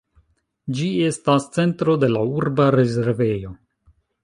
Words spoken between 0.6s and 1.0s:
Ĝi